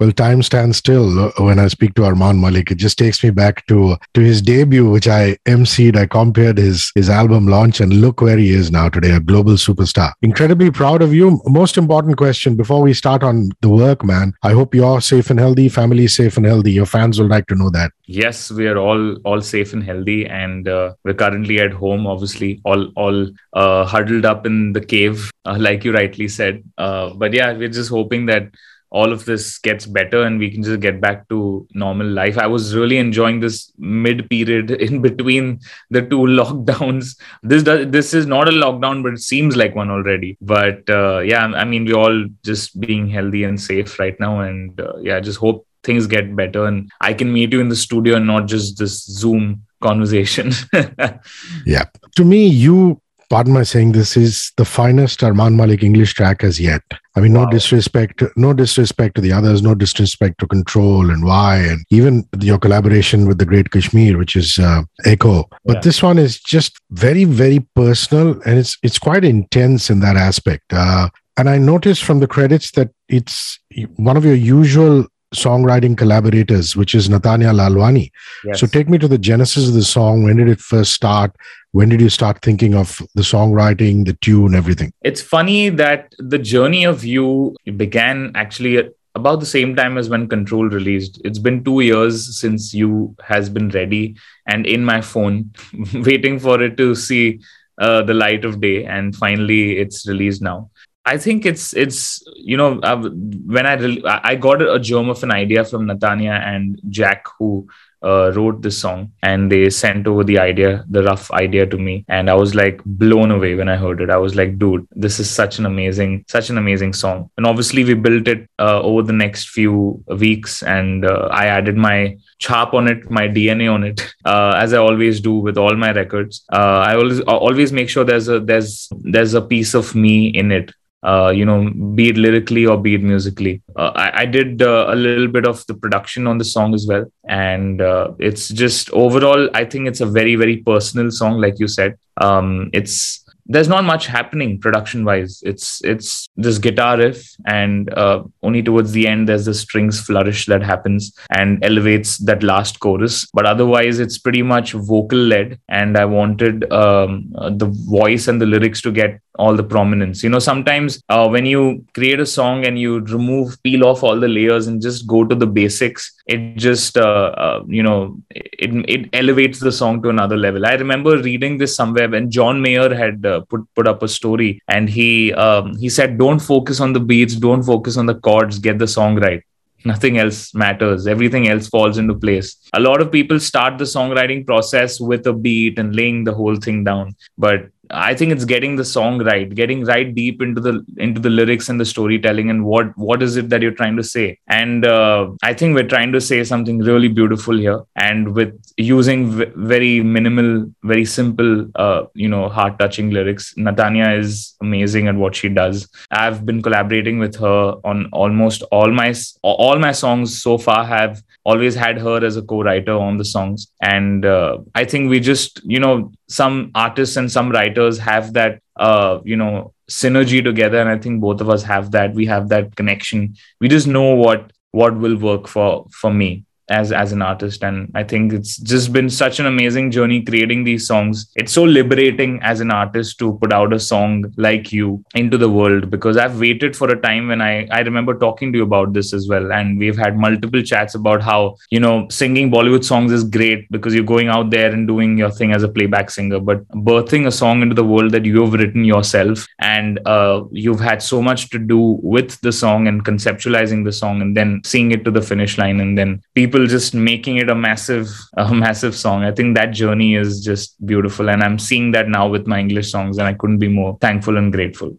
[0.00, 2.70] Well, time stands still uh, when I speak to Armaan Malik.
[2.70, 5.94] It just takes me back to to his debut, which I emceed.
[5.94, 9.58] I compared his his album launch, and look where he is now today, a global
[9.64, 10.12] superstar.
[10.22, 11.42] Incredibly proud of you.
[11.44, 14.32] Most important question before we start on the work, man.
[14.42, 16.72] I hope you're safe and healthy, family safe and healthy.
[16.72, 17.92] Your fans would like to know that.
[18.06, 22.06] Yes, we are all all safe and healthy, and uh, we're currently at home.
[22.06, 26.64] Obviously, all all uh, huddled up in the cave, uh, like you rightly said.
[26.78, 28.50] Uh, but yeah, we're just hoping that
[28.90, 32.36] all of this gets better and we can just get back to normal life.
[32.36, 37.16] I was really enjoying this mid period in between the two lockdowns.
[37.42, 40.36] This does, this is not a lockdown, but it seems like one already.
[40.40, 44.78] But uh, yeah, I mean, we're all just being healthy and safe right now, and
[44.80, 47.76] uh, yeah, I just hope things get better and I can meet you in the
[47.76, 50.52] studio and not just this Zoom conversation.
[51.66, 51.84] yeah.
[52.16, 53.00] To me, you
[53.30, 56.82] pardon my saying this is the finest Armaan Malik English track as yet.
[57.16, 57.44] I mean, wow.
[57.44, 62.28] no disrespect, no disrespect to the others, no disrespect to Control and Why, and even
[62.38, 65.48] your collaboration with the Great KSHMR, which is uh, Echo.
[65.64, 65.80] But yeah.
[65.80, 70.72] this one is just very, very personal, and it's it's quite intense in that aspect.
[70.72, 73.58] Uh, and I noticed from the credits that it's
[73.96, 78.10] one of your usual songwriting collaborators, which is Natania Lalwani.
[78.44, 78.60] Yes.
[78.60, 80.22] So take me to the genesis of the song.
[80.22, 81.34] When did it first start?
[81.72, 84.92] When did you start thinking of the songwriting, the tune, everything?
[85.02, 90.28] It's funny that the journey of you began actually about the same time as when
[90.28, 91.20] Control released.
[91.24, 95.52] It's been two years since you has been ready and in my phone,
[95.94, 97.40] waiting for it to see
[97.78, 98.84] uh, the light of day.
[98.84, 100.70] And finally, it's released now.
[101.06, 103.08] I think it's it's you know uh,
[103.46, 107.68] when I re- I got a germ of an idea from Natania and Jack who
[108.02, 112.04] uh, wrote this song and they sent over the idea the rough idea to me.
[112.08, 114.10] And i was like blown away when i heard it.
[114.10, 117.30] I was like dude this is such an amazing such an amazing song.
[117.36, 120.62] And obviously we built it uh, over the next few weeks.
[120.62, 124.78] And uh, i added my chop on it my dna on it uh, as i
[124.78, 126.44] always do with all my records.
[126.52, 130.50] Uh, i always always make sure there's a there's there's a piece of me in
[130.50, 133.62] it uh, you know, be it lyrically or be it musically.
[133.76, 136.86] Uh, I, I, did uh, a little bit of the production on the song as
[136.86, 137.10] well.
[137.26, 141.68] And uh, it's just overall, I think it's a very, very personal song, like you
[141.68, 141.98] said.
[142.18, 148.22] Um, it's there's not much happening production wise it's it's this guitar riff and uh,
[148.44, 153.26] only towards the end there's the strings flourish that happens and elevates that last chorus
[153.34, 157.66] but otherwise it's pretty much vocal led and i wanted um, uh, the
[157.98, 160.22] voice and the lyrics to get all the prominence.
[160.24, 164.18] You know sometimes uh, when you create a song and you remove peel off all
[164.24, 167.98] the layers and just go to the basics it just uh, uh, you know
[168.30, 170.66] it, it elevates the song to another level.
[170.66, 174.50] I remember reading this somewhere when john mayer had uh, put put up a story
[174.68, 175.10] and he
[175.46, 178.86] um, he said don't focus on the beats don't focus on the chords get the
[178.86, 179.42] song right.
[179.84, 181.06] Nothing else matters.
[181.06, 182.56] Everything else falls into place.
[182.74, 186.56] A lot of people start the songwriting process with a beat and laying the whole
[186.56, 187.16] thing down.
[187.38, 191.30] But I think it's getting the song right, getting right deep into the into the
[191.30, 194.38] lyrics and the storytelling and what what is it that you're trying to say.
[194.48, 199.30] And uh, I think we're trying to say something really beautiful here, and with using
[199.30, 203.54] v- very minimal, very simple, uh, you know, heart touching lyrics.
[203.56, 205.88] Natania is amazing at what she does.
[206.10, 210.84] I've been collaborating with her on almost all my all my songs so far.
[210.84, 215.20] Have always had her as a co-writer on the songs, and uh, I think we
[215.20, 220.80] just you know some artists and some writers have that uh, you know synergy together
[220.80, 222.14] and i think both of us have that.
[222.14, 223.34] We have that connection.
[223.60, 227.62] We just know what what will work for for me as as an artist.
[227.64, 231.30] And i think it's just been such an amazing journey creating these songs.
[231.36, 235.50] It's so liberating as an artist to put out a song like you into the
[235.50, 238.92] world because i've waited for a time when i i remember talking to you about
[238.92, 239.52] this as well.
[239.52, 243.94] And we've had multiple chats about how you know singing bollywood songs is great because
[243.94, 247.30] you're going out there and doing your thing as a playback singer but birthing a
[247.30, 251.58] song into the world that you've written yourself and uh, you've had so much to
[251.58, 255.58] do with the song and conceptualizing the song and then seeing it to the finish
[255.58, 259.24] line and then people people just making it a massive a massive song.
[259.24, 262.90] I think that journey is just beautiful and i'm seeing that now with my english
[262.90, 264.92] songs and i couldn't be more thankful and grateful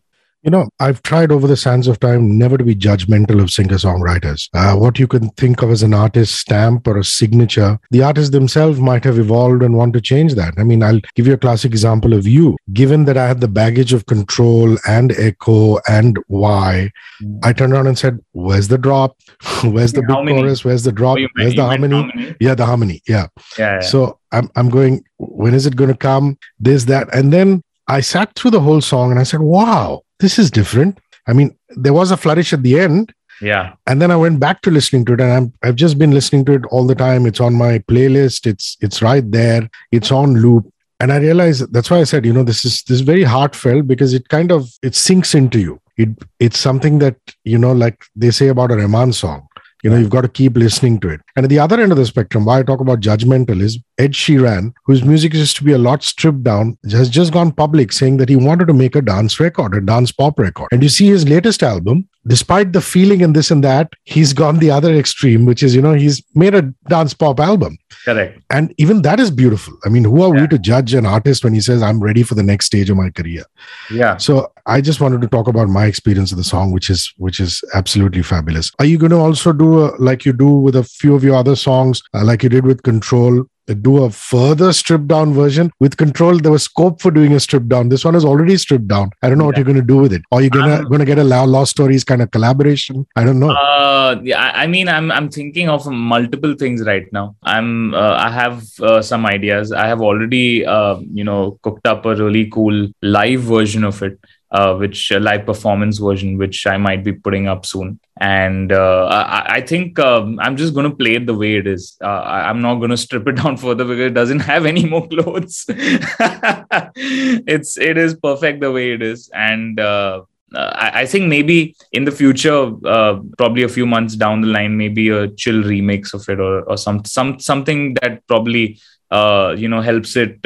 [0.44, 3.76] you know, I've tried over the sands of time never to be judgmental of singer
[3.76, 4.50] songwriters.
[4.54, 8.32] Uh, what you can think of as an artist stamp or a signature, the artists
[8.32, 10.54] themselves might have evolved and want to change that.
[10.58, 12.58] I mean, I'll give you a classic example of you.
[12.74, 16.92] Given that I had the baggage of control and echo and why,
[17.22, 17.40] mm.
[17.44, 19.18] I turned around and said, Where's the drop?
[19.64, 20.66] Where's the big chorus?
[20.66, 21.18] Where's the drop?
[21.36, 21.96] Where's the harmony?
[21.96, 22.36] harmony?
[22.40, 23.02] Yeah, the harmony.
[23.08, 23.28] Yeah.
[23.58, 23.80] yeah, yeah.
[23.82, 26.38] So I'm, I'm going, when is it going to come?
[26.60, 27.14] This, that.
[27.14, 31.00] And then I sat through the whole song and I said, wow, this is different.
[31.28, 33.74] I mean, there was a flourish at the end, Yeah.
[33.88, 36.46] And then I went back to listening to it, and I'm, I've just been listening
[36.46, 37.26] to it all the time.
[37.26, 38.46] It's on my playlist.
[38.46, 39.70] It's it's right there.
[39.92, 40.72] It's on loop.
[41.00, 43.88] And I realized that's why I said, you know, this is this is very heartfelt
[43.88, 45.82] because it kind of it sinks into you.
[45.98, 46.10] It
[46.40, 49.48] it's something that you know, like they say about a Rahman song
[49.84, 51.22] you know, you've got to keep listening to it.
[51.36, 54.14] And at the other end of the spectrum, why I talk about judgmental is Ed
[54.14, 58.18] Sheeran, whose music used to be a lot stripped down, has just gone public saying
[58.18, 60.70] that he wanted to make a dance record, a dance pop record.
[60.72, 64.58] And you see his latest album, despite the feeling and this and that, he's gone
[64.58, 67.78] the other extreme, which is, you know, he's made a dance pop album.
[68.04, 68.42] Correct.
[68.50, 69.78] And even that is beautiful.
[69.86, 70.42] I mean, who are yeah.
[70.42, 72.98] we to judge an artist when he says, I'm ready for the next stage of
[72.98, 73.44] my career?
[73.92, 74.18] Yeah.
[74.18, 77.40] So I just wanted to talk about my experience of the song, which is which
[77.40, 78.72] is absolutely fabulous.
[78.80, 81.36] Are you going to also do a, like you do with a few of your
[81.36, 83.46] other songs, uh, like you did with Control?
[83.68, 86.38] Do a further stripped down version with control.
[86.38, 87.90] There was scope for doing a stripped down.
[87.90, 89.12] This one is already stripped down.
[89.22, 89.48] I don't know yeah.
[89.48, 90.22] what you're going to do with it.
[90.32, 93.06] Are you gonna um, gonna get a lost stories kind of collaboration?
[93.16, 93.52] I don't know.
[93.52, 97.36] Uh yeah i mean i'm i'm thinking of multiple things right now.
[97.44, 99.72] I'm uh, i have uh, some ideas.
[99.72, 104.20] I have already uh, you know cooked up a really cool live version of it
[104.52, 108.00] uh, which live performance version, which I might be putting up soon.
[108.20, 111.66] And uh, I, I, think um, I'm just going to play it the way it
[111.66, 111.98] is.
[112.04, 114.86] Uh, I, am not going to strip it down further because it doesn't have any
[114.86, 115.66] more clothes.
[115.70, 119.80] it's it is perfect the way it is, and.
[119.80, 120.24] Uh,
[120.54, 124.76] I, I, think maybe in the future, uh, probably a few months down the line,
[124.76, 128.78] maybe a chill remix of it, or, or some some something that probably
[129.12, 130.46] uh, you know helps it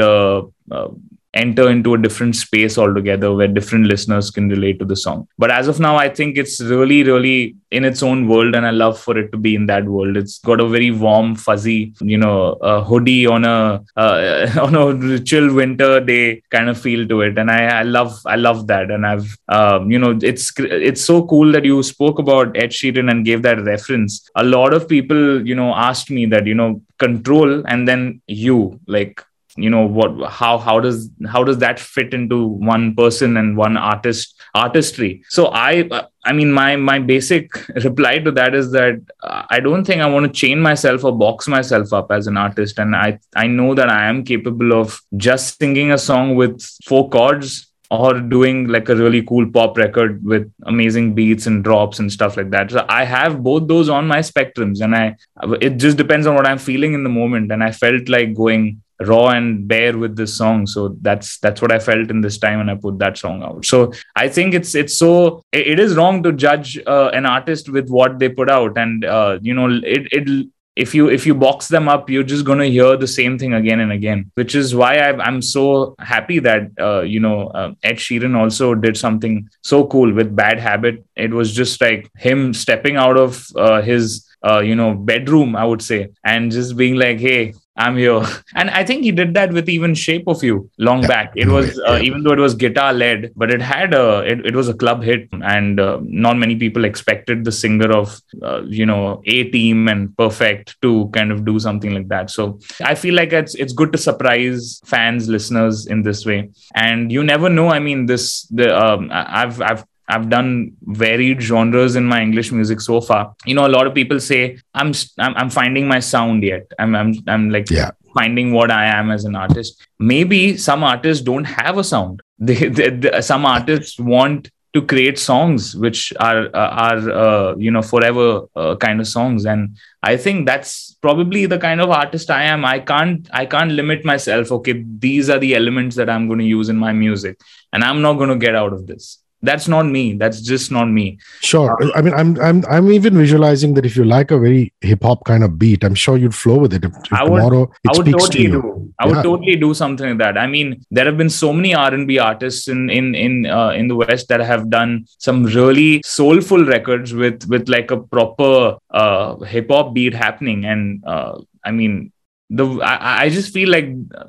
[1.36, 5.28] enter into a different space altogether where different listeners can relate to the song.
[5.38, 8.72] But as of now, I think it's really, really in its own world, and I
[8.72, 10.16] love for it to be in that world.
[10.16, 15.54] It's got a very warm, fuzzy, you know, hoodie on a uh, on a chill
[15.54, 18.90] winter day kind of feel to it, and I, I love I love that.
[18.90, 23.12] And I've um, you know, it's it's so cool that you spoke about Ed Sheeran
[23.12, 24.28] and gave that reference.
[24.36, 28.80] A lot of people, you know, asked me that you know, control and then you
[28.88, 29.22] like
[29.58, 33.78] you know what how how does how does that fit into one person and one
[33.78, 35.24] artist artistry?
[35.30, 35.90] So i
[36.26, 37.50] i mean my my basic
[37.84, 41.18] reply to that is that uh, i don't think i want to chain myself or
[41.18, 42.80] box myself up as an artist.
[42.80, 47.10] And i i know that i am capable of just singing a song with four
[47.10, 52.12] chords or doing like a really cool pop record with amazing beats and drops and
[52.12, 52.72] stuff like that.
[52.72, 55.16] So I have both those on my spectrums and I
[55.62, 57.52] it just depends on what I'm feeling in the moment.
[57.52, 60.66] And I felt like going raw and bare with this song.
[60.68, 63.66] So that's that's what i felt in this time and i put that song out.
[63.66, 67.70] So i think it's it's so it, it is wrong to judge uh, an artist
[67.70, 68.78] with what they put out.
[68.78, 72.46] And uh, you know it it if you if you box them up you're just
[72.46, 75.96] going to hear the same thing again and again which is why i am so
[76.00, 80.60] happy that uh, you know uh, ed sheeran also did something so cool with bad
[80.60, 81.06] habit.
[81.16, 85.66] It was just like him stepping out of uh, his uh, you know bedroom i
[85.66, 88.24] would say and just being like hey I'm here.
[88.56, 91.08] And I think he did that with even Shape of You long yeah.
[91.08, 91.34] back.
[91.36, 94.56] It was, uh, even though it was guitar led, but it had a, it, it
[94.56, 95.28] was a club hit.
[95.44, 100.16] And uh, not many people expected the singer of, uh, you know, A Team and
[100.18, 102.30] Perfect to kind of do something like that.
[102.30, 106.52] So I feel like it's, it's good to surprise fans, listeners in this way.
[106.76, 107.70] And you never know.
[107.70, 112.82] I mean, this, the, um, I've, I've I've done varied genres in my English music
[112.82, 113.36] so far.
[113.46, 116.72] You know, a lot of people say I'm I'm, I'm finding my sound yet.
[116.80, 117.92] I'm I'm I'm like yeah.
[118.14, 119.82] finding what I am as an artist.
[120.00, 122.22] Maybe some artists don't have a sound.
[122.38, 127.72] They, they, they some artists want to create songs which are uh, are uh, you
[127.72, 132.30] know forever uh, kind of songs and i think that's probably the kind of artist
[132.30, 136.28] i am i can't i can't limit myself okay these are the elements that i'm
[136.28, 137.40] going to use in my music
[137.72, 140.14] and i'm not going to get out of this that's not me.
[140.14, 141.20] That's just not me.
[141.42, 141.78] Sure.
[141.96, 145.24] I mean i'm i'm i'm even visualizing that if you like a very hip hop
[145.26, 146.86] kind of beat i'm sure you'd flow with it.
[146.86, 148.94] If, if I would, tomorrow I would totally to do.
[149.00, 150.38] I would totally do something like that.
[150.38, 153.96] I mean there have been so many r&b artists in in in uh, in the
[153.96, 159.70] west that have done some really soulful records with with like a proper uh, hip
[159.70, 160.66] hop beat happening.
[160.66, 162.12] And uh, i mean
[162.50, 163.88] the I, I, just feel like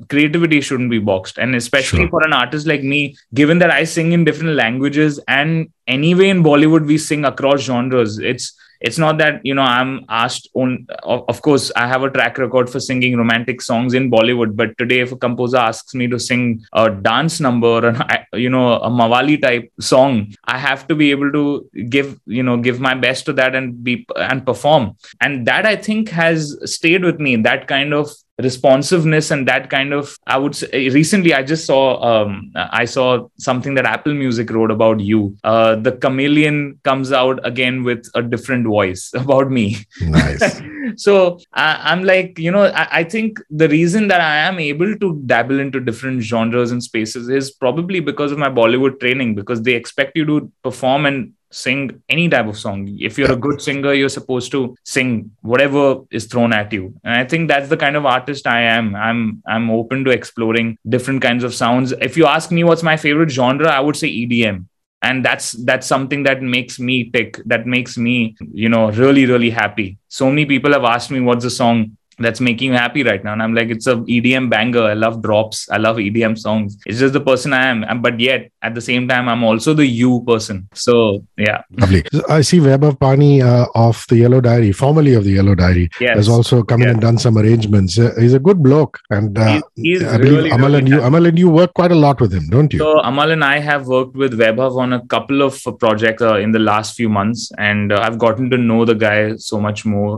[0.09, 2.09] creativity shouldn't be boxed and especially sure.
[2.09, 6.43] for an artist like me given that i sing in different languages and anyway in
[6.43, 11.41] bollywood we sing across genres it's it's not that you know i'm asked on of
[11.43, 15.13] course i have a track record for singing romantic songs in bollywood but today if
[15.13, 17.95] a composer asks me to sing a dance number or
[18.39, 22.57] you know a mawali type song i have to be able to give you know
[22.57, 24.97] give my best to that and be and perform.
[25.21, 28.11] And that i think has stayed with me that kind of
[28.43, 33.27] responsiveness and that kind of i would say recently i just saw um, i saw
[33.39, 35.37] something that apple music wrote about you.
[35.45, 39.77] Uh, the chameleon comes out again with a different voice about me.
[40.01, 40.63] Nice.
[40.97, 44.97] So I, am like you know I, I, think the reason that i am able
[44.97, 49.63] to dabble into different genres and spaces is probably because of my bollywood training because
[49.63, 52.97] they expect you to perform and sing any type of song.
[53.01, 56.95] If you're a good singer, you're supposed to sing whatever is thrown at you.
[57.03, 58.95] And I think that's the kind of artist I am.
[58.95, 61.93] I'm I'm open to exploring different kinds of sounds.
[61.93, 64.67] If you ask me what's my favorite genre, I would say EDM.
[65.03, 69.51] And that's that's something that makes me tick, that makes me, you know, really, really
[69.51, 69.99] happy.
[70.09, 73.33] So many people have asked me what's the song that's making you happy right now
[73.33, 76.99] and i'm like it's a edm banger i love drops i love edm songs it's
[76.99, 80.13] just the person i am but yet at the same time i'm also the you
[80.27, 80.95] person so
[81.37, 85.55] yeah lovely i see Vaibhav Pani uh, of the yellow diary formerly of the yellow
[85.55, 86.17] diary yes.
[86.17, 86.89] has also come yes.
[86.89, 90.19] in and done some arrangements uh, he's a good bloke and uh, he's, he's i
[90.19, 92.49] believe really, Amaal really and you Amaal and you work quite a lot with him
[92.49, 96.23] don't you so Amaal and i have worked with Vaibhav on a couple of projects
[96.23, 99.61] uh, in the last few months and uh, i've gotten to know the guy so
[99.61, 100.13] much more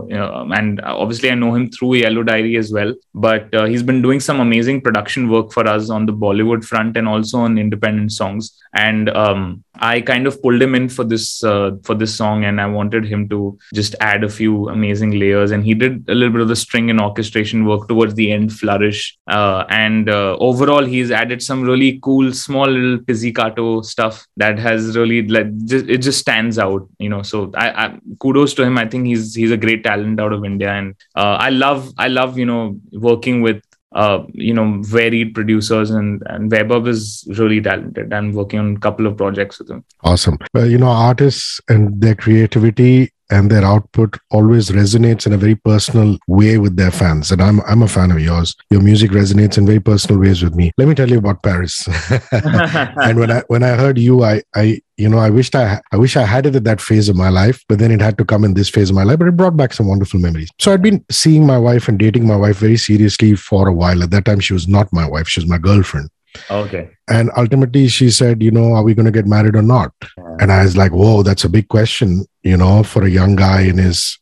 [0.59, 2.93] and obviously i know him through Yellow Diary as well.
[3.13, 6.97] But uh, he's been doing some amazing production work for us on the Bollywood front
[6.97, 8.38] and also on independent songs.
[8.73, 12.61] And um, I kind of pulled him in for this uh, for this song, and
[12.61, 15.51] I wanted him to just add a few amazing layers.
[15.51, 18.53] And he did a little bit of the string and orchestration work towards the end,
[18.53, 19.17] flourish.
[19.27, 24.97] Uh, and uh, overall, he's added some really cool, small little pizzicato stuff that has
[24.97, 27.21] really like just, it just stands out, you know.
[27.21, 28.77] So I, I, kudos to him.
[28.77, 32.07] I think he's he's a great talent out of India, and uh, I love I
[32.07, 37.61] love you know working with uh, you know, varied producers, and and Vaibhav is really
[37.61, 38.13] talented.
[38.13, 39.83] I'm working on a couple of projects with him.
[40.03, 40.37] Awesome.
[40.53, 45.55] Well, you know, artists and their creativity and their output always resonates in a very
[45.55, 47.31] personal way with their fans.
[47.31, 48.55] And I'm I'm a fan of yours.
[48.69, 50.71] Your music resonates in very personal ways with me.
[50.77, 51.87] Let me tell you about Paris.
[52.31, 55.97] and when I when I heard you, I I you know I wished I I
[55.97, 58.25] wish I had it at that phase of my life, but then it had to
[58.25, 59.19] come in this phase of my life.
[59.19, 60.49] But it brought back some wonderful memories.
[60.59, 64.03] So I'd been seeing my wife and dating my wife very seriously for a while.
[64.03, 66.09] At that time, she was not my wife; she was my girlfriend.
[66.49, 66.89] Okay.
[67.09, 69.91] And ultimately, she said, you know, are we going to get married or not?
[70.39, 73.61] And I was like, whoa, that's a big question, you know, for a young guy
[73.61, 74.17] in his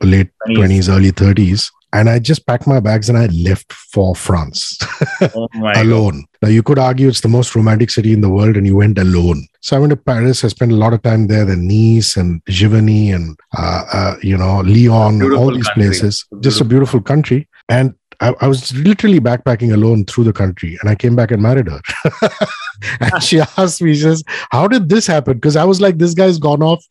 [0.00, 1.70] late 20s, early 30s.
[1.92, 4.78] And I just packed my bags and I left for France
[5.34, 6.26] oh alone.
[6.42, 8.98] Now, you could argue it's the most romantic city in the world and you went
[8.98, 9.46] alone.
[9.60, 10.44] So I went to Paris.
[10.44, 14.36] I spent a lot of time there, the Nice and Giverny and, uh, uh, you
[14.36, 15.84] know, Lyon, all these country.
[15.84, 16.26] places.
[16.40, 17.48] Just a beautiful country.
[17.70, 21.40] And I, I, was literally backpacking alone through the country and I came back and
[21.40, 21.80] married her.
[23.00, 25.34] and she asked me, she says, How did this happen?
[25.34, 26.84] Because I was like, This guy's gone off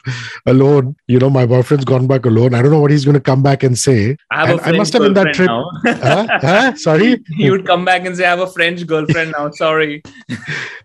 [0.45, 0.95] alone.
[1.07, 2.53] You know, my boyfriend's gone back alone.
[2.53, 4.17] I don't know what he's going to come back and say.
[4.31, 5.49] I, have I must have been that trip.
[5.85, 6.27] huh?
[6.41, 6.75] Huh?
[6.75, 7.23] Sorry?
[7.37, 9.51] He would come back and say, I have a French girlfriend now.
[9.51, 10.01] Sorry.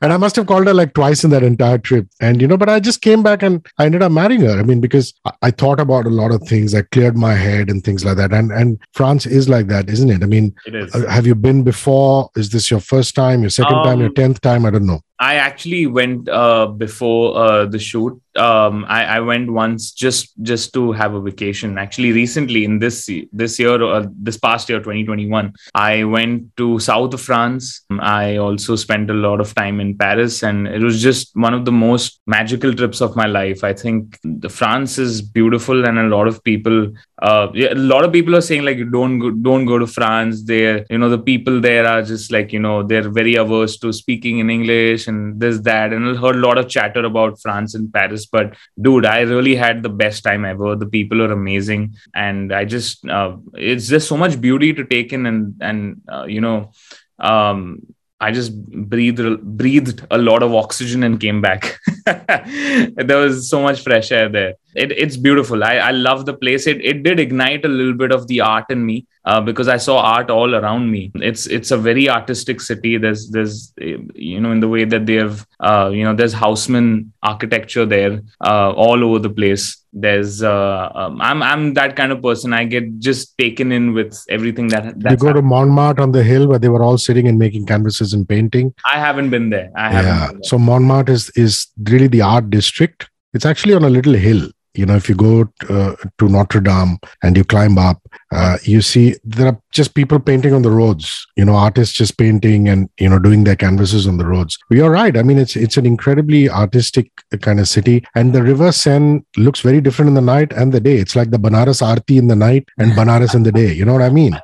[0.02, 2.06] and I must have called her like twice in that entire trip.
[2.20, 4.58] And, you know, but I just came back and I ended up marrying her.
[4.58, 6.74] I mean, because I, I thought about a lot of things.
[6.74, 8.32] I cleared my head and things like that.
[8.32, 10.22] And, and France is like that, isn't it?
[10.22, 12.30] I mean, uh, have you been before?
[12.36, 14.64] Is this your first time, your second um, time, your um, tenth time?
[14.64, 15.00] I don't know.
[15.18, 18.21] I actually went uh, before uh, the shoot.
[18.36, 21.78] Um, I, I, went once just just to have a vacation.
[21.78, 27.12] Actually, recently in this this year, uh, this past year, 2021, I went to south
[27.14, 27.84] of France.
[28.00, 31.64] I also spent a lot of time in Paris, and it was just one of
[31.64, 33.64] the most magical trips of my life.
[33.64, 38.04] I think the France is beautiful, and a lot of people, uh, yeah, a lot
[38.04, 40.44] of people are saying like, don't go, don't go to France.
[40.44, 43.92] There, you know, the people there are just like you know they're very averse to
[43.92, 47.74] speaking in English and this that and I heard a lot of chatter about France
[47.74, 50.76] and Paris but dude I really had the best time ever.
[50.76, 51.96] The people are amazing.
[52.14, 56.24] And I just uh, it's just so much beauty to take in and and uh,
[56.24, 56.72] you know
[57.18, 58.52] um, I just
[58.92, 59.20] breathed
[59.60, 61.80] breathed a lot of oxygen and came back.
[62.06, 64.54] there was so much fresh air there.
[64.76, 65.64] It, it's beautiful.
[65.64, 66.68] I, I love the place.
[66.68, 69.76] It, it did ignite a little bit of the art in me uh, because I
[69.76, 71.10] saw art all around me.
[71.16, 72.96] It's it's a very artistic city.
[72.96, 77.12] There's there's you know in the way that they have uh, you know there's Haussmann
[77.24, 82.22] architecture there uh, all over the place there's uh um, i'm i'm that kind of
[82.22, 82.52] person.
[82.52, 85.34] I get just taken in with everything that you go happened.
[85.34, 88.74] to montmartre on the hill where they were all sitting and making canvases and painting?
[88.90, 89.70] I haven't been there.
[89.76, 90.48] I haven't yeah.
[90.48, 93.10] so montmartre is is really the art district.
[93.34, 96.98] It's actually on a little hill you know if you go uh, to notre dame
[97.22, 98.00] and you climb up
[98.32, 102.16] uh, you see there are just people painting on the roads you know artists just
[102.18, 104.58] painting and you know doing their canvases on the roads.
[104.70, 105.16] You're right.
[105.16, 107.10] I mean it's it's an incredibly artistic
[107.40, 110.80] kind of city and the river seine looks very different in the night and the
[110.80, 110.96] day.
[110.96, 113.72] It's like the banaras aarti in the night and banaras in the day.
[113.72, 114.38] You know what i mean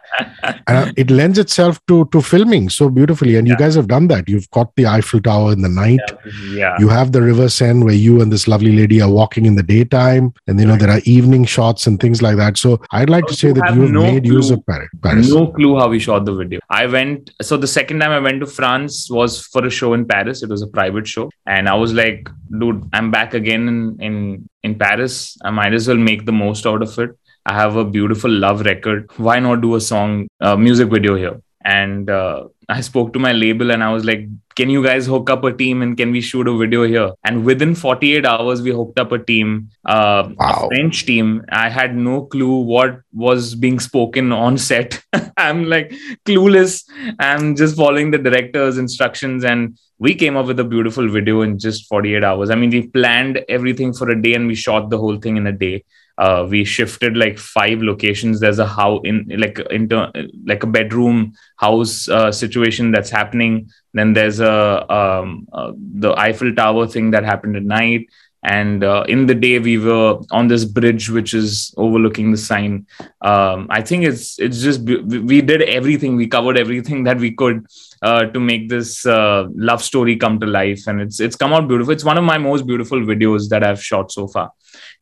[0.67, 3.37] uh, it lends itself to to filming so beautifully.
[3.37, 3.55] And yeah.
[3.55, 4.28] you guys have done that.
[4.28, 6.00] You've caught the eiffel tower in the night.
[6.26, 6.55] Yeah.
[6.55, 6.76] yeah.
[6.78, 9.62] you have the river seine where you and this lovely lady are walking in the
[9.62, 10.33] daytime.
[10.47, 10.81] And you know right.
[10.81, 12.59] there are evening shots and things like that.
[12.59, 14.88] So i'd like to say that you've no made clue, use of paris.
[15.31, 16.61] No clue how we shot the video.
[16.71, 20.07] I went so the second time i went to france was for a show in
[20.07, 20.43] paris.
[20.43, 21.31] It was a private show.
[21.47, 22.28] And i was like
[22.59, 25.37] dude i'm back again in in in paris.
[25.45, 27.11] I might as well make the most out of it
[27.49, 29.11] I have a beautiful love record.
[29.17, 31.40] Why not do a song, uh, music video here?
[31.64, 35.31] And uh, I spoke to my label and I was like, can you guys hook
[35.31, 37.12] up a team and can we shoot a video here?
[37.25, 40.64] And within 48 hours, we hooked up a team, uh, wow.
[40.64, 41.43] a French team.
[41.50, 45.02] I had no clue what was being spoken on set.
[45.38, 45.95] I'm like
[46.26, 46.85] clueless.
[47.19, 51.59] I'm just following the director's instructions and we came up with a beautiful video in
[51.59, 52.50] just 48 hours.
[52.50, 55.47] I mean, we planned everything for a day and we shot the whole thing in
[55.47, 55.85] a day
[56.18, 58.40] uh, we shifted like five locations.
[58.40, 60.12] There's a how in like into
[60.44, 63.70] like a bedroom house uh, situation that's happening.
[63.94, 68.08] Then there's a um, uh, the eiffel tower thing that happened at night.
[68.42, 72.84] And uh, in the day we were on this bridge which is overlooking the Seine.
[73.20, 76.16] Um, i think it's it's just we did everything.
[76.16, 77.66] We covered everything that we could
[78.02, 80.88] uh, to make this love story come to life.
[80.88, 81.92] And it's it's come out beautiful.
[81.92, 84.52] It's one of my most beautiful videos that i've shot so far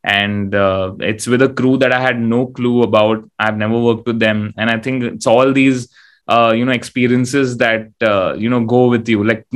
[0.06, 3.24] and uh, it's with a crew that i had no clue about.
[3.38, 4.54] I've never worked with them.
[4.56, 5.88] And i think it's all these
[6.28, 9.24] uh, you know experiences that uh, you know go with you.
[9.24, 9.46] Like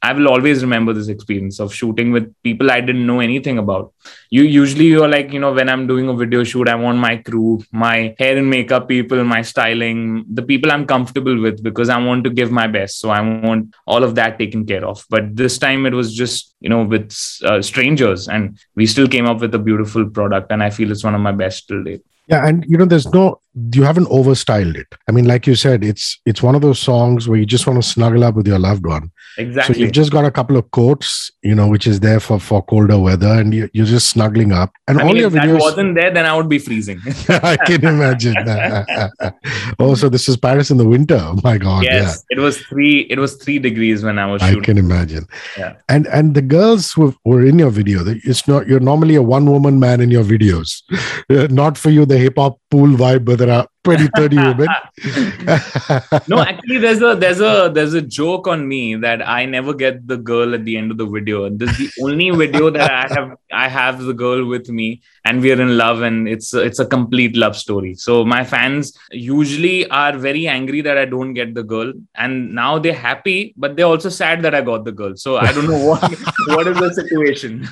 [0.00, 3.92] I will always remember this experience of shooting with people I didn't know anything about.
[4.30, 7.16] You usually you're like, you know, when I'm doing a video shoot, I want my
[7.16, 11.98] crew, my hair and makeup people, my styling, the people I'm comfortable with because I
[11.98, 13.00] want to give my best.
[13.00, 15.04] So I want all of that taken care of.
[15.10, 17.12] But this time it was just, you know, with
[17.44, 20.52] uh, strangers and we still came up with a beautiful product.
[20.52, 22.02] And I feel it's one of my best till date.
[22.28, 23.40] Yeah, and you know, there's no
[23.74, 24.86] you haven't overstyled it.
[25.08, 27.82] I mean, like you said, it's it's one of those songs where you just want
[27.82, 29.10] to snuggle up with your loved one.
[29.36, 29.74] Exactly.
[29.74, 32.62] So you've just got a couple of coats, you know, which is there for for
[32.62, 34.72] colder weather, and you, you're just snuggling up.
[34.86, 37.00] And I all mean, your if videos wasn't there, then I would be freezing.
[37.28, 38.34] I can imagine.
[39.78, 41.18] oh, so this is Paris in the winter.
[41.20, 41.84] Oh my God.
[41.84, 42.38] Yes, yeah.
[42.38, 43.00] it was three.
[43.10, 44.60] It was three degrees when I was shooting.
[44.60, 45.26] I can imagine.
[45.56, 45.76] Yeah.
[45.88, 49.50] And and the girls who were in your video, it's not you're normally a one
[49.50, 50.82] woman man in your videos.
[51.50, 54.68] not for you the hip hop pool vibe, but there are 20 30 women.
[56.28, 60.06] No actually there's a there's a there's a joke on me that i never get
[60.06, 61.44] the girl at the end of the video.
[61.44, 65.00] And this is the only video that i have i have the girl with me
[65.24, 67.94] and we're in love and it's it's a complete love story.
[67.94, 72.78] So my fans usually are very angry that i don't get the girl and now
[72.78, 75.16] they're happy but they're also sad that i got the girl.
[75.16, 76.02] So i don't know what
[76.48, 77.68] what is the situation.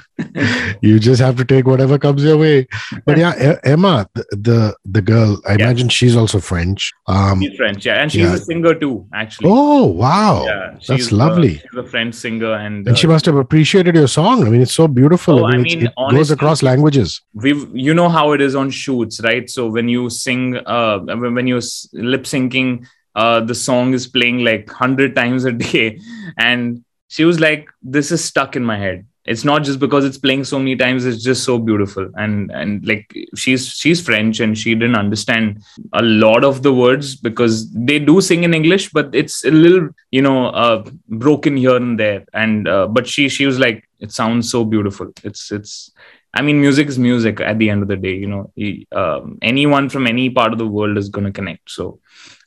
[0.81, 2.67] You just have to take whatever comes your way.
[3.05, 5.67] But yeah emma the the, girl i yeah.
[5.67, 6.93] imagine she's also french.
[7.07, 8.35] Um she's french yeah and she's yeah.
[8.35, 9.49] a singer too actually.
[9.51, 10.45] Oh wow.
[10.47, 11.55] Yeah that's lovely.
[11.59, 14.47] she's a french singer and, uh, and she must have appreciated your song.
[14.47, 15.41] I mean it's so beautiful.
[15.41, 17.21] Oh, i mean, I mean it honestly, goes across languages.
[17.35, 19.49] we've you know how it is on shoots right?
[19.51, 20.99] So when you sing uh
[21.37, 26.01] when you're lip syncing uh the song is playing like 100 times a day.
[26.39, 30.19] And she was like this is stuck in my head it's not just because it's
[30.19, 34.57] playing so many times it's just so beautiful and and like she's she's french and
[34.57, 35.61] she didn't understand
[35.93, 39.89] a lot of the words because they do sing in english but it's a little
[40.11, 44.13] you know uh, broken here and there and uh, but she she was like it
[44.13, 45.91] sounds so beautiful it's it's
[46.37, 48.15] I mean, music is music at the end of the day.
[48.15, 48.53] You know,
[48.93, 51.71] um, anyone from any part of the world is going to connect.
[51.71, 51.99] So,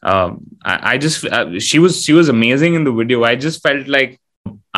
[0.03, 3.23] um, I, I, just uh, she was she was amazing in the video.
[3.23, 4.21] I just felt like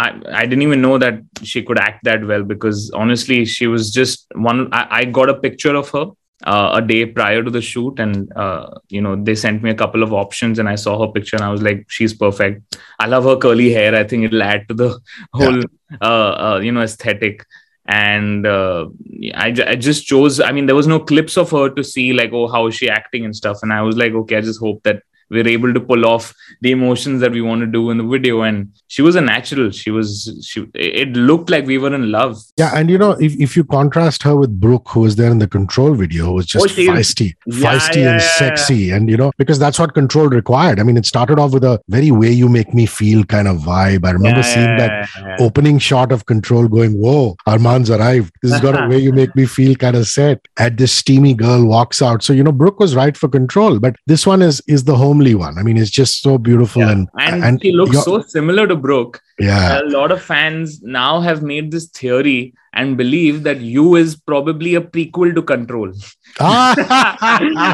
[0.01, 0.07] I,
[0.41, 4.25] I didn't even know that she could act that well because honestly, she was just
[4.35, 4.67] one.
[4.73, 6.05] I, I got a picture of her
[6.43, 9.75] uh, a day prior to the shoot, and uh, you know they sent me a
[9.75, 12.77] couple of options, and I saw her picture, and I was like, she's perfect.
[12.99, 13.95] I love her curly hair.
[13.95, 14.99] I think it'll add to the
[15.33, 15.97] whole yeah.
[16.01, 17.45] uh, uh you know aesthetic
[17.85, 18.85] and uh,
[19.33, 22.31] I, I just chose i mean there was no clips of her to see like
[22.31, 24.83] oh how is she acting and stuff and i was like okay i just hope
[24.83, 28.03] that we're able to pull off the emotions that we want to do in the
[28.03, 28.41] video.
[28.41, 29.71] And she was a natural.
[29.71, 30.11] She was
[30.43, 32.37] she it looked like we were in love.
[32.57, 35.39] Yeah and you know if, if you contrast her with brooke who was there in
[35.39, 39.09] the control video who was just oh, feisty yeah, feisty yeah, and yeah, sexy and
[39.09, 40.79] you know because that's what control required.
[40.79, 43.57] I mean it started off with a very way you make me feel kind of
[43.57, 44.05] vibe.
[44.05, 48.33] I remember seeing that opening shot of control going whoa Armaan's arrived.
[48.41, 50.45] This has got a way you make me feel kind of set.
[50.57, 52.23] And this steamy girl walks out.
[52.23, 55.20] So you know brooke was right for control but this one is is the home
[55.21, 55.57] homely one.
[55.57, 56.91] I mean, it's just so beautiful yeah.
[56.91, 59.21] and and, and she looks so similar to Brooke.
[59.39, 64.15] Yeah, a lot of fans now have made this theory and believe that you is
[64.15, 65.91] probably a prequel to Control.
[66.39, 66.73] Ah.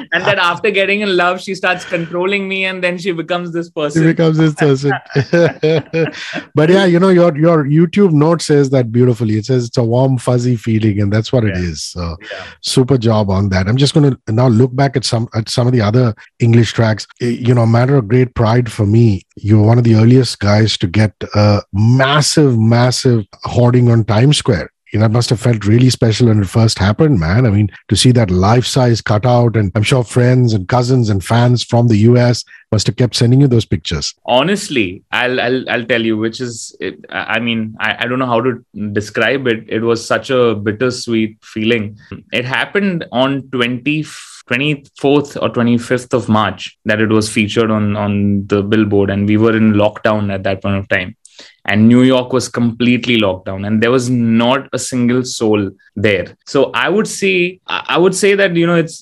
[0.11, 3.69] and that after getting in love, she starts controlling me, and then she becomes this
[3.69, 4.01] person.
[4.01, 4.91] She becomes this person.
[6.55, 9.37] but yeah, you know, your your YouTube note says that beautifully.
[9.37, 11.51] It says it's a warm, fuzzy feeling, and that's what yeah.
[11.51, 11.83] it is.
[11.83, 12.45] So, yeah.
[12.61, 13.67] super job on that.
[13.67, 16.73] I'm just going to now look back at some at some of the other English
[16.73, 17.05] tracks.
[17.21, 19.26] Eh, you know, matter of great pride for me.
[19.37, 24.37] You were one of the earliest guys to get a massive, massive hoarding on Times
[24.37, 27.45] Square you know, it must have felt really special when it first happened, man.
[27.45, 31.23] I mean, to see that life size cutout, and I'm sure friends and cousins and
[31.23, 34.13] fans from the US must have kept sending you those pictures.
[34.25, 38.25] Honestly, I'll I'll, I'll tell you, which is, it, I mean, I, I don't know
[38.25, 39.65] how to describe it.
[39.67, 41.97] It was such a bittersweet feeling.
[42.31, 44.05] It happened on 20.
[44.47, 49.35] 24th or 25th of March that it was featured on on the billboard and we
[49.35, 51.17] were in lockdown at that point of time
[51.65, 56.35] and New York was completely locked down and there was not a single soul there.
[56.45, 59.01] So I would say, I would say that, you know, it's,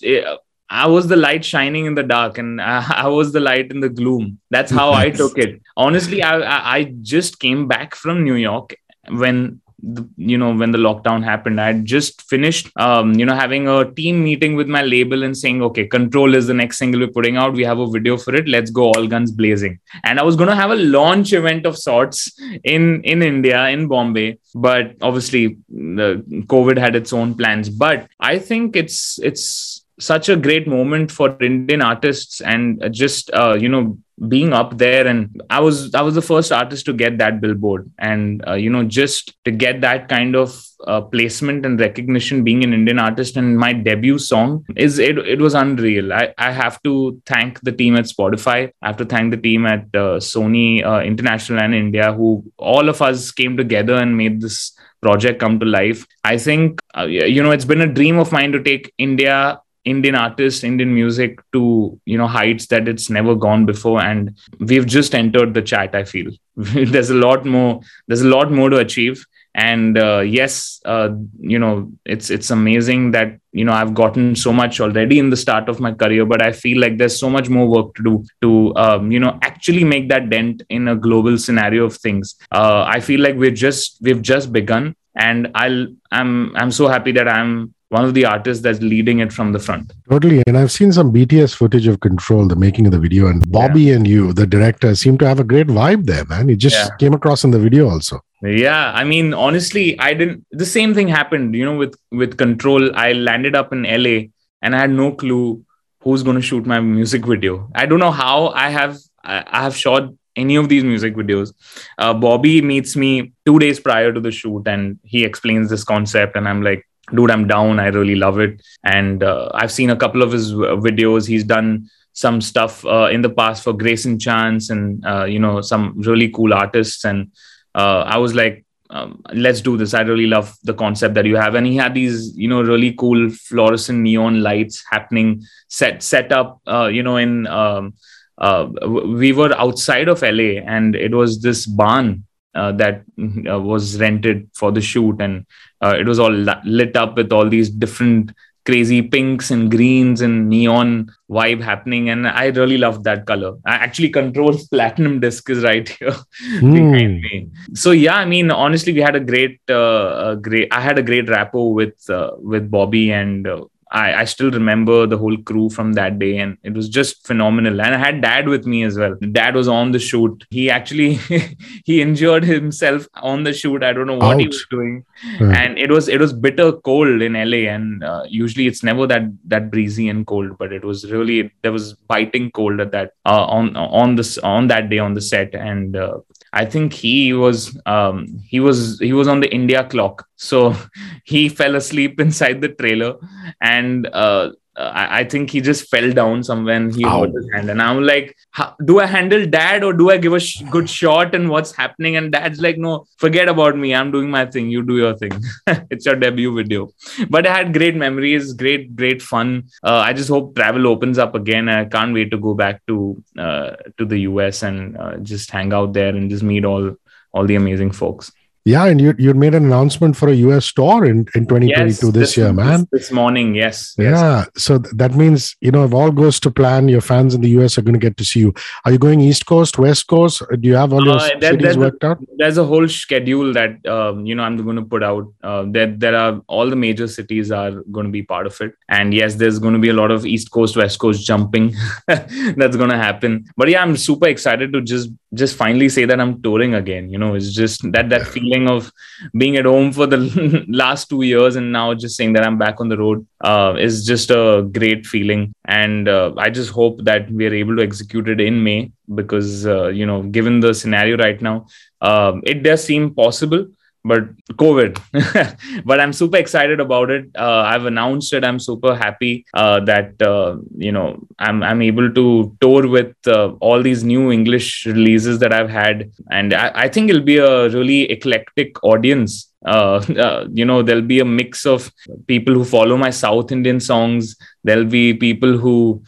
[0.70, 3.90] I was the light shining in the dark and I, was the light in the
[3.90, 4.40] gloom.
[4.50, 5.62] That's how I took it.
[5.78, 8.76] Honestly, I, I just came back from New York
[9.10, 11.62] when the, you know when the lockdown happened.
[11.62, 15.62] I just finished um, you know having a team meeting with my label and saying
[15.62, 17.54] okay control is the next single we're putting out.
[17.54, 18.48] We have a video for it.
[18.48, 19.80] Let's go all guns blazing.
[20.04, 22.32] And i was going to have a launch event of sorts
[22.64, 27.70] in in india in bombay but obviously the covid had its own plans.
[27.70, 33.56] But i think it's it's such a great moment for indian artists and just uh,
[33.60, 35.08] you know being up there.
[35.08, 37.90] And i was i was the first artist to get that billboard.
[38.00, 42.64] And uh, you know just to get that kind of uh, placement and recognition being
[42.64, 46.14] an indian artist and my debut song is it, it was unreal.
[46.14, 48.72] I, I have to thank the team at spotify.
[48.82, 52.90] I have to thank the team at uh, sony uh, international and india who all
[52.90, 56.06] of us came together and made this project come to life.
[56.24, 60.16] I think uh, you know it's been a dream of mine to take india Indian
[60.16, 65.14] artists, Indian music to you know heights that it's never gone before, and we've just
[65.14, 65.96] entered the chat.
[65.96, 67.82] I feel there's a lot more.
[68.08, 73.12] There's a lot more to achieve, and uh, yes, uh, you know it's it's amazing
[73.12, 76.42] that you know I've gotten so much already in the start of my career, but
[76.42, 79.84] I feel like there's so much more work to do to um, you know actually
[79.84, 82.36] make that dent in a global scenario of things.
[82.52, 87.12] Uh, I feel like we're just we've just begun, and I'll I'm I'm so happy
[87.12, 89.94] that I'm one of the artists that's leading it from the front.
[90.10, 90.42] Totally.
[90.48, 93.84] And I've seen some BTS footage of Control, the making of the video, and Bobby
[93.84, 93.96] yeah.
[93.96, 96.50] and you, the director, seem to have a great vibe there, man.
[96.50, 96.96] It just yeah.
[96.98, 98.22] came across in the video also.
[98.42, 100.46] Yeah, I mean, honestly, I didn't.
[100.52, 102.96] The same thing happened, you know, with with Control.
[102.96, 104.28] I landed up in LA,
[104.62, 105.64] and I had no clue
[106.02, 107.70] who's going to shoot my music video.
[107.74, 111.54] I don't know how I have I have shot any of these music videos.
[111.98, 116.36] Uh, Bobby meets me two days prior to the shoot, and he explains this concept,
[116.36, 117.80] and I'm like, dude i'm down.
[117.80, 118.62] I really love it.
[118.84, 121.28] And uh, i've seen a couple of his videos.
[121.28, 125.62] He's done some stuff uh, in the past for greyson chance and uh, you know
[125.62, 127.06] some really cool artists.
[127.06, 127.32] And
[127.76, 129.94] uh, i was like um, let's do this.
[129.94, 131.56] I really love the concept that you have.
[131.56, 136.62] And he had these you know really cool fluorescent neon lights happening set set up
[136.68, 137.94] uh, you know in um,
[138.38, 138.68] uh,
[139.08, 143.04] we were outside of la and it was this barn uh, that
[143.50, 145.20] uh, was rented for the shoot.
[145.20, 145.46] And
[145.82, 148.32] uh, it was all lit up with all these different
[148.66, 152.10] crazy pinks and greens and neon vibe happening.
[152.10, 153.58] And i really loved that color.
[153.66, 156.16] I actually control platinum disc is right here
[156.60, 156.74] mm.
[156.74, 157.50] behind me.
[157.74, 161.04] So yeah i mean honestly we had a great uh, a great i had a
[161.04, 165.70] great rapport with uh, with bobby and uh, I, I still remember the whole crew
[165.70, 167.82] from that day and it was just phenomenal.
[167.82, 169.16] And i had dad with me as well.
[169.32, 170.44] Dad was on the shoot.
[170.50, 171.14] He actually
[171.86, 173.84] he injured himself on the shoot.
[173.84, 174.42] I don't know what Ouch.
[174.42, 175.06] he was doing.
[175.40, 179.24] And it was it was bitter cold in la and uh, usually it's never that
[179.46, 183.46] that breezy and cold but it was really there was biting cold at that uh,
[183.46, 185.54] on on this on that day on the set.
[185.54, 186.20] And uh,
[186.56, 190.74] I think he was um, he was he was on the India clock, so
[191.26, 193.16] he fell asleep inside the trailer,
[193.62, 197.22] and uh, I, I, think he just fell down somewhere and he Ow.
[197.22, 197.70] hurt his hand.
[197.70, 198.36] And I'm like,
[198.84, 202.18] do I handle dad or do I give a sh- good shot and what's happening?
[202.18, 203.96] And dad's like, no, forget about me.
[203.96, 204.70] I'm doing my thing.
[204.70, 205.32] You do your thing.
[205.90, 206.90] it's your debut video.
[207.30, 209.70] But I had great memories, great, great fun.
[209.82, 211.70] Uh, I just hope travel opens up again.
[211.70, 215.72] I can't wait to go back to uh, to the US and uh, just hang
[215.72, 216.96] out there and just meet all
[217.34, 218.32] all the amazing folks.
[218.68, 222.00] Yeah, and you you made an announcement for a US tour in, in 2022 yes,
[222.00, 222.88] this, this, year, man.
[222.92, 223.94] This, morning, yes.
[223.96, 224.10] Yeah.
[224.10, 224.50] Yes.
[224.58, 227.78] So that means, you know, if all goes to plan, your fans in the US
[227.78, 228.56] are going to get to see you.
[228.84, 230.42] Are you going East Coast, West Coast?
[230.50, 232.18] Do you have all your uh, there, cities worked a, out?
[232.38, 235.32] There's a whole schedule that, um, you know, I'm going to put out.
[235.44, 238.74] Uh, there, there are all the major cities are going to be part of it.
[238.90, 241.76] And yes, there's going to be a lot of East Coast, West Coast jumping
[242.08, 243.46] that's going to happen.
[243.56, 247.10] But yeah, I'm super excited to just just finally say that I'm touring again.
[247.10, 248.92] You know, it's just that that feeling of
[249.38, 252.80] being at home for the last two years and now just saying that I'm back
[252.80, 255.54] on the road uh, is just a great feeling.
[255.66, 259.68] And uh, I just hope that we are able to execute it in May because
[259.68, 261.68] uh, you know, given the scenario right now,
[262.02, 263.68] um, it does seem possible
[264.06, 264.24] but
[264.64, 265.00] covid.
[265.90, 267.26] But i'm super excited about it.
[267.36, 268.46] Uh, i've announced it.
[268.46, 271.08] I'm super happy uh, that uh, you know
[271.40, 272.26] i'm i'm able to
[272.62, 276.12] tour with uh, all these new english releases that i've had.
[276.30, 279.52] And I, I, think it'll be a really eclectic audience.
[279.66, 281.92] Uh, uh, you know there'll be a mix of
[282.28, 284.36] people who follow my south indian songs.
[284.64, 286.04] There'll be people who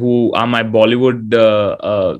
[0.00, 1.38] who are my bollywood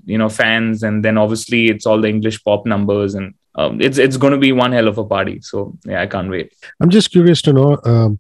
[0.07, 0.83] you know fans.
[0.83, 4.39] And then obviously it's all the english pop numbers and um, it's it's going to
[4.39, 5.41] be one hell of a party.
[5.41, 6.53] So yeah, I can't wait.
[6.81, 8.19] I'm just curious to know um,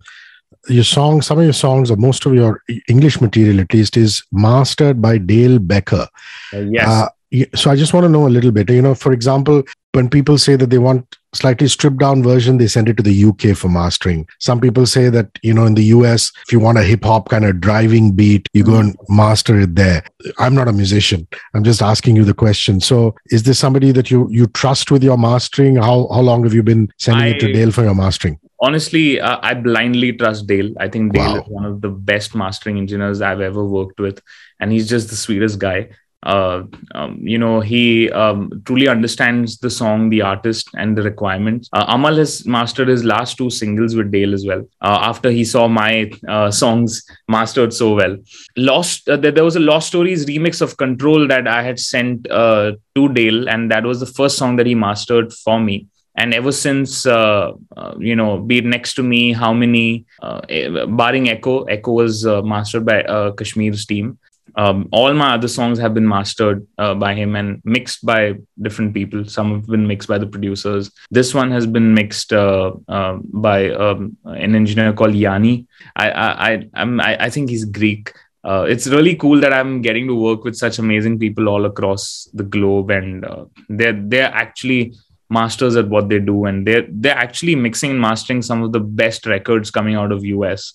[0.68, 1.26] your songs.
[1.26, 5.18] Some of your songs, or most of your English material, at least, is mastered by
[5.18, 6.08] Dale Becker.
[6.52, 6.88] Uh, yes.
[6.88, 7.08] Uh,
[7.54, 8.70] so I just want to know a little bit.
[8.70, 9.62] You know, for example,
[9.92, 13.24] when people say that they want slightly stripped down version, they send it to the
[13.24, 14.26] UK for mastering.
[14.38, 17.28] Some people say that, you know, in the US, if you want a hip hop
[17.28, 20.04] kind of driving beat, you go and master it there.
[20.38, 21.26] I'm not a musician.
[21.54, 22.80] I'm just asking you the question.
[22.80, 25.76] So is this somebody that you you trust with your mastering?
[25.76, 28.38] How how long have you been sending I, it to Dale for your mastering?
[28.62, 30.74] Honestly, uh, I blindly trust Dale.
[30.78, 31.40] I think Dale wow.
[31.40, 34.20] is one of the best mastering engineers I've ever worked with.
[34.58, 35.88] And he's just the sweetest guy
[36.22, 36.62] uh,
[36.94, 41.68] um, you know, he um, truly understands the song, the artist, and the requirements.
[41.72, 44.60] Uh, Amaal has mastered his last two singles with Dale as well.
[44.82, 48.16] Uh, after he saw my uh, songs mastered so well,
[48.56, 49.08] Lost.
[49.08, 53.48] Uh, there was a Lost Stories remix of Control that I had sent to Dale,
[53.48, 57.52] and that was the first song that he mastered for me and ever since uh,
[57.76, 60.40] uh, you know be it next to me how many uh,
[60.86, 64.18] barring echo echo was mastered by KSHMR's team
[64.56, 68.94] um, all my other songs have been mastered uh, by him and mixed by different
[68.94, 69.24] people.
[69.24, 70.90] Some have been mixed by the producers.
[71.10, 75.66] This one has been mixed uh, uh, by um, an engineer called Yanni.
[75.96, 78.12] I I I, I think he's Greek.
[78.42, 82.28] Uh, it's really cool that I'm getting to work with such amazing people all across
[82.32, 84.94] the globe, and uh, they're they're actually
[85.28, 88.80] masters at what they do, and they're they're actually mixing and mastering some of the
[88.80, 90.74] best records coming out of US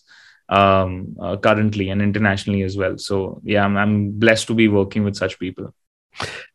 [0.49, 2.97] um, uh, currently and internationally as well.
[2.97, 5.73] So yeah, I'm, I'm blessed to be working with such people.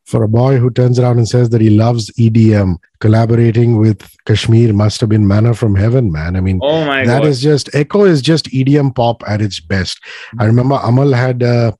[0.04, 4.74] For a boy who turns around and says that he loves EDM, collaborating with KSHMR
[4.74, 6.34] must have been manna from heaven, man.
[6.34, 7.28] I mean, oh my that God.
[7.28, 10.00] is just Echo is just EDM pop at its best.
[10.38, 11.72] I remember Amaal had uh,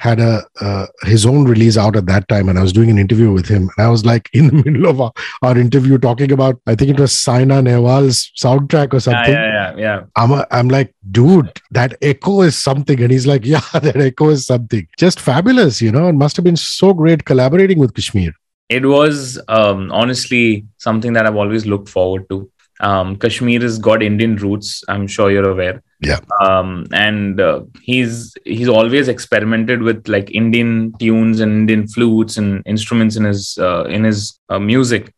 [0.00, 2.98] had a uh, his own release out at that time and i was doing an
[3.02, 6.32] interview with him and i was like in the middle of our, our interview talking
[6.36, 10.00] about i think it was saina nehwal's soundtrack or something yeah yeah yeah, yeah.
[10.16, 14.30] i'm a, i'm like dude that echo is something and he's like yeah that echo
[14.30, 18.32] is something just fabulous you know it must have been so great collaborating with KSHMR
[18.68, 24.02] it was um, honestly something that i've always looked forward to um, KSHMR has got
[24.02, 24.82] Indian roots.
[24.88, 25.82] I'm sure you're aware.
[26.00, 26.20] Yeah.
[26.40, 32.62] Um, and uh, he's he's always experimented with like Indian tunes and Indian flutes and
[32.66, 35.12] instruments in his uh, in his uh, music,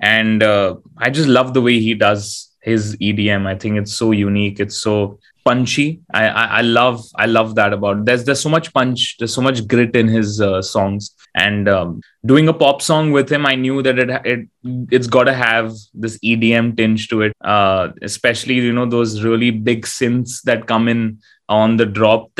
[0.00, 3.46] and uh, I just love the way he does his EDM.
[3.46, 4.58] I think it's so unique.
[4.58, 6.00] It's so punchy.
[6.12, 9.16] I, I, I love I love that about there's there's so much punch.
[9.18, 11.14] There's so much grit in his uh, songs.
[11.36, 14.48] And um, doing a pop song with him, I knew that it it
[14.90, 17.32] it's got to have this EDM tinge to it.
[17.40, 22.30] Uh, especially you know those really big synths that come in on the drop.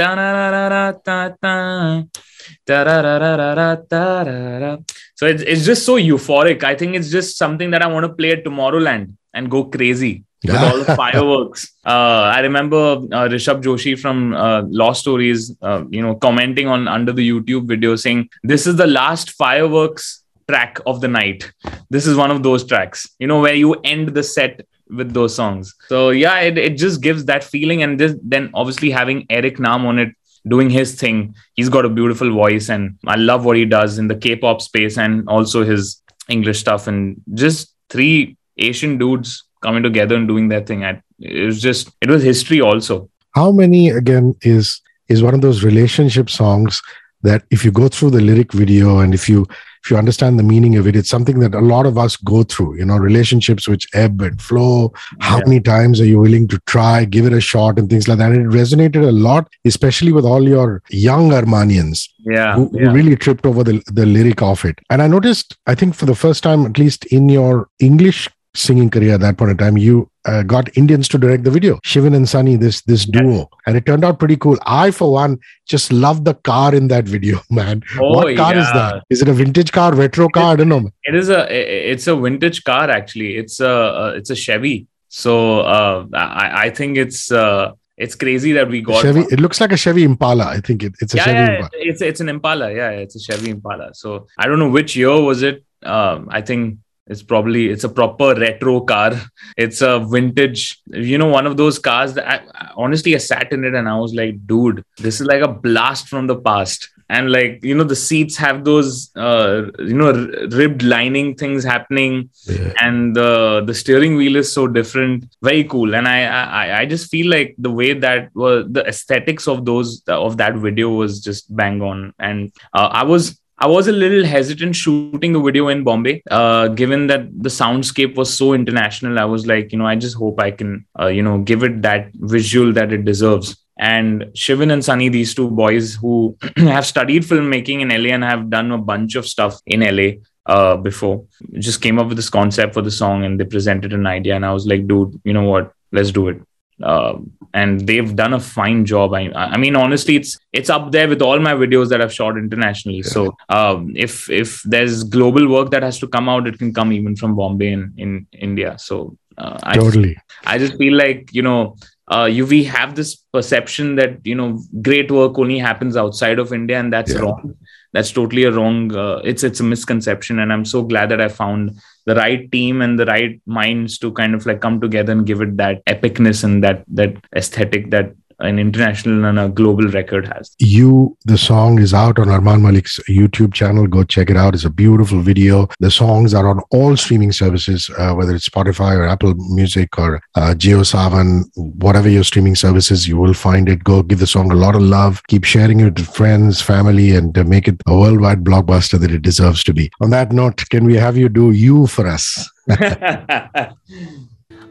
[5.16, 6.64] So it's, it's just so euphoric.
[6.64, 10.24] I think it's just something that I want to play at Tomorrowland and go crazy
[10.44, 11.70] with all the fireworks.
[11.86, 16.88] Uh, I remember uh, Rishabh Joshi from uh, Lost Stories, uh, you know, commenting on
[16.88, 21.52] under the YouTube video saying, "This is the last fireworks track of the night.
[21.90, 25.34] This is one of those tracks, you know, where you end the set with those
[25.34, 25.74] songs.
[25.88, 29.84] So yeah, it, it just gives that feeling, and just, then obviously having Eric Nam
[29.84, 30.08] on it."
[30.46, 34.08] Doing his thing, he's got a beautiful voice, and I love what he does in
[34.08, 36.86] the K-pop space and also his English stuff.
[36.86, 40.82] And just three Asian dudes coming together and doing that thing.
[40.82, 43.08] it was just it was history also.
[43.34, 46.80] How many again is is one of those relationship songs
[47.22, 49.46] that if you go through the lyric video and if you
[49.84, 52.42] if you understand the meaning of it, it's something that a lot of us go
[52.42, 52.76] through.
[52.78, 54.94] You know, relationships which ebb and flow.
[55.20, 55.42] How yeah.
[55.46, 58.32] many times are you willing to try, give it a shot, and things like that?
[58.32, 62.08] And it resonated a lot, especially with all your young Armaanians.
[62.20, 62.86] Yeah, who, yeah.
[62.86, 64.78] who really tripped over the, the lyric of it.
[64.88, 68.90] And I noticed, I think for the first time, at least in your English singing
[68.90, 72.14] career at that point in time, you uh, got Indians to direct the video, Shivan
[72.14, 74.58] and Sunny, this this duo, and it turned out pretty cool.
[74.64, 77.82] I, for one, just love the car in that video, man.
[78.00, 78.60] Oh, what car yeah.
[78.60, 79.04] is that?
[79.10, 80.52] Is it a vintage car, retro car?
[80.52, 80.90] I don't know.
[81.02, 81.46] It is a
[81.92, 83.36] it's a vintage car actually.
[83.36, 84.86] It's a it's a Chevy.
[85.08, 87.30] So uh, I I think it's.
[87.30, 89.20] Uh, it's crazy that we got Chevy.
[89.20, 89.32] One.
[89.32, 90.46] It looks like a Chevy Impala.
[90.46, 91.70] I think it, it's a yeah, Chevy yeah, Impala.
[91.74, 92.74] It's it's an Impala.
[92.74, 93.94] Yeah, it's a Chevy Impala.
[93.94, 95.64] So I don't know which year was it.
[95.84, 99.12] Um, I think it's probably it's a proper retro car.
[99.56, 103.64] It's a vintage, you know, one of those cars that I, honestly I sat in
[103.64, 106.90] it and I was like, dude, this is like a blast from the past.
[107.10, 110.12] And like you know, the seats have those uh, you know
[110.50, 112.72] ribbed lining things happening, yeah.
[112.80, 115.26] and the the steering wheel is so different.
[115.42, 115.94] Very cool.
[115.94, 120.02] And I I I just feel like the way that was the aesthetics of those
[120.08, 122.14] of that video was just bang on.
[122.18, 126.68] And uh, I was I was a little hesitant shooting the video in Bombay, uh,
[126.68, 129.18] given that the soundscape was so international.
[129.18, 131.82] I was like, you know, I just hope I can, uh, you know, give it
[131.82, 133.56] that visual that it deserves.
[133.78, 138.50] And Shivan and Sunny, these two boys who have studied filmmaking in LA and have
[138.50, 141.24] done a bunch of stuff in LA uh, before,
[141.58, 144.34] just came up with this concept for the song and they presented an idea.
[144.34, 145.72] And I was like, dude, you know what?
[145.92, 146.40] Let's do it.
[146.82, 147.18] Uh,
[147.52, 149.14] and they've done a fine job.
[149.14, 152.36] I, I mean, honestly, it's it's up there with all my videos that I've shot
[152.36, 152.98] internationally.
[152.98, 153.10] Yeah.
[153.10, 156.92] So um, if if there's global work that has to come out, it can come
[156.92, 158.76] even from Bombay in in India.
[158.78, 161.76] So uh, I totally, just, I just feel like you know.
[162.06, 166.52] Uh, you we have this perception that you know great work only happens outside of
[166.52, 167.20] India, and that's yeah.
[167.20, 167.56] wrong
[167.94, 171.28] that's totally a wrong uh, it's it's a misconception and i'm so glad that i
[171.28, 175.26] found the right team and the right minds to kind of like come together and
[175.26, 180.26] give it that epicness and that that aesthetic that an international and a global record
[180.28, 180.54] has.
[180.58, 183.86] You, the song is out on Armaan Malik's YouTube channel.
[183.86, 184.54] Go check it out.
[184.54, 185.68] It's a beautiful video.
[185.80, 190.20] The songs are on all streaming services, uh, whether it's Spotify or Apple Music or
[190.34, 193.84] uh, JioSaavn, whatever your streaming services, you will find it.
[193.84, 195.22] Go give the song a lot of love.
[195.28, 199.22] Keep sharing it with friends, family, and uh, make it a worldwide blockbuster that it
[199.22, 199.90] deserves to be.
[200.00, 202.50] On that note, can we have you do you for us?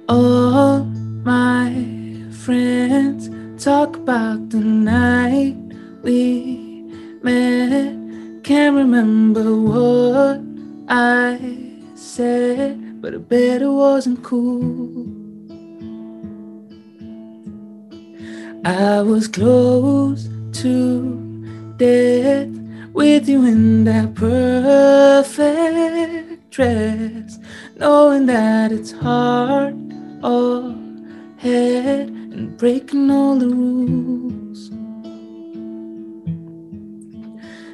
[0.10, 0.84] all
[1.24, 5.56] my friends talk about the night
[6.02, 6.84] we
[7.22, 7.96] met.
[8.44, 10.42] Can't remember what
[10.90, 11.40] I
[11.96, 15.08] said, but I bet it wasn't cool.
[18.66, 22.50] I was close to death
[22.94, 25.44] with you in that perfect
[26.50, 27.40] dress,
[27.78, 29.76] knowing that it's hard
[30.24, 30.76] or
[31.38, 34.72] head and breaking all the rules.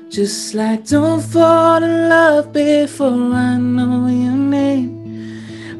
[0.09, 4.99] Just like don't fall in love before I know your name.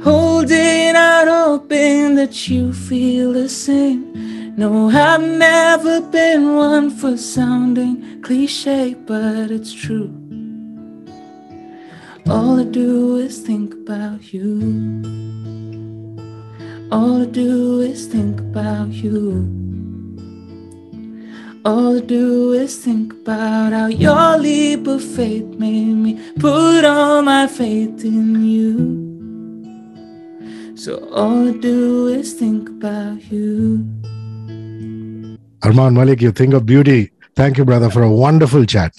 [0.02, 4.56] Holding out, hoping that you feel the same.
[4.56, 10.14] No, I've never been one for sounding cliche, but it's true.
[12.30, 15.69] All I do is think about you.
[16.92, 19.46] All I do is think about you.
[21.64, 27.22] All I do is think about how your leap of faith made me put all
[27.22, 28.74] my faith in you.
[30.76, 33.86] So all I do is think about you.
[35.62, 37.12] Armaan Malik, you think of beauty.
[37.36, 38.96] Thank you, brother, for a wonderful chat.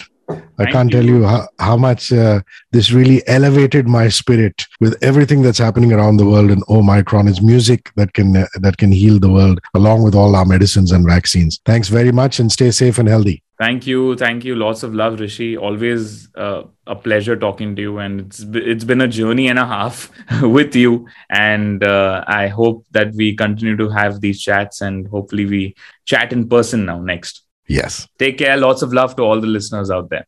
[0.61, 0.97] I Thank can't you.
[0.97, 5.91] tell you how, how much uh, this really elevated my spirit with everything that's happening
[5.91, 6.51] around the world.
[6.51, 10.35] And Omicron is music that can uh, that can heal the world, along with all
[10.35, 11.59] our medicines and vaccines.
[11.65, 13.43] Thanks very much, and stay safe and healthy.
[13.57, 14.55] Thank you, thank you.
[14.55, 15.55] Lots of love, Hrishi.
[15.55, 19.65] Always uh, a pleasure talking to you, and it's it's been a journey and a
[19.65, 21.07] half with you.
[21.29, 26.33] And uh, I hope that we continue to have these chats, and hopefully we chat
[26.33, 27.43] in person now next.
[27.67, 28.07] Yes.
[28.19, 28.57] Take care.
[28.57, 30.25] Lots of love to all the listeners out there.